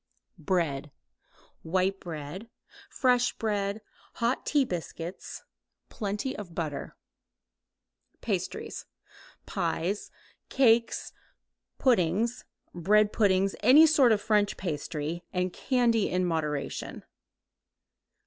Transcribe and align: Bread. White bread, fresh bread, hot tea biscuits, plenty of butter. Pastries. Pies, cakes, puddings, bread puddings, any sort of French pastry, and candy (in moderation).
Bread. 0.39 0.89
White 1.61 1.99
bread, 1.99 2.49
fresh 2.89 3.33
bread, 3.33 3.81
hot 4.13 4.47
tea 4.47 4.65
biscuits, 4.65 5.43
plenty 5.89 6.35
of 6.35 6.55
butter. 6.55 6.95
Pastries. 8.19 8.87
Pies, 9.45 10.09
cakes, 10.49 11.13
puddings, 11.77 12.45
bread 12.73 13.13
puddings, 13.13 13.55
any 13.59 13.85
sort 13.85 14.11
of 14.11 14.19
French 14.19 14.57
pastry, 14.57 15.23
and 15.31 15.53
candy 15.53 16.09
(in 16.09 16.25
moderation). 16.25 17.05